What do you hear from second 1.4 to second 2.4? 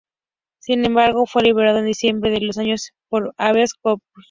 liberado en diciembre